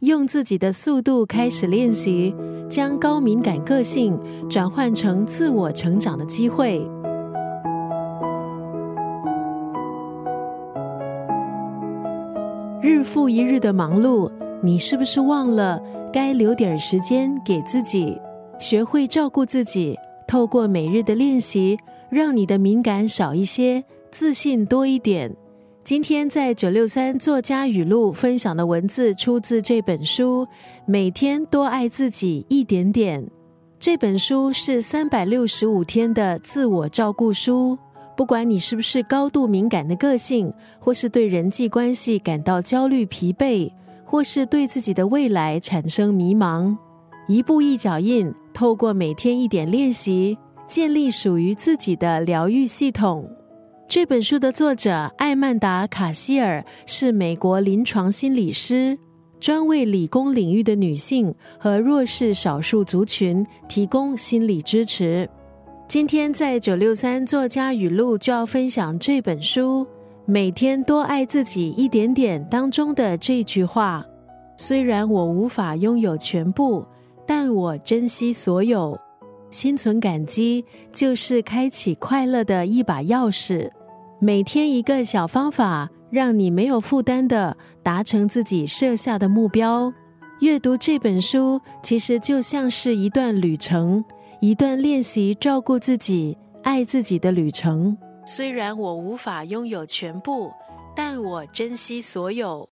[0.00, 2.34] 用自己的速度开始练习，
[2.70, 6.80] 将高敏感个性转换成自我成长的机会。
[12.80, 14.32] 日复一日的忙碌，
[14.62, 15.78] 你是不是忘了
[16.10, 18.18] 该留点时间给自己？
[18.58, 21.78] 学会照顾自己，透过每日的练习，
[22.08, 25.36] 让你的敏感少一些，自信多一点。
[25.90, 30.46] 今天在九六三作家语录分享的文字出自这本书
[30.86, 33.20] 《每天多爱自己一点点》。
[33.80, 37.76] 这本书是三百六十五天的自我照顾书。
[38.16, 43.72] 不管你是不是高度敏感的个性，或是对人际关系感到焦虑疲惫，
[44.04, 46.76] 或是对自己的未来产生迷茫，
[47.26, 50.38] 一步一脚印，透过每天一点练习，
[50.68, 53.28] 建立属于自己的疗愈系统。
[53.90, 58.96] 这本书的作者艾曼达·卡希尔是美国临床心理师，
[59.40, 65.28] 专为理工领域的女性和弱势少数族群提供心理支持。
[65.88, 69.84] 今天在九六三作家语录就要分享这本书
[70.24, 74.06] 《每天多爱自己一点点》当中的这句话：
[74.56, 76.86] 虽然我无法拥有全部，
[77.26, 78.96] 但我珍惜所有。
[79.50, 83.68] 心存感激，就是开启快乐的一把钥匙。
[84.22, 89.90] 每天一个小方法，让你没有负担的达成自己设下的目标。
[90.40, 94.04] 阅读这本书，其实就像是一段旅程，
[94.42, 97.96] 一段练习照顾自己、爱自己的旅程。
[98.26, 100.52] 虽然我无法拥有全部，
[100.94, 102.68] 但我珍惜所有。